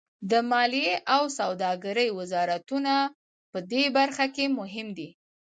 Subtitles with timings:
[0.31, 2.93] د مالیې او سوداګرۍ وزارتونه
[3.51, 5.09] پدې برخه کې مهم دي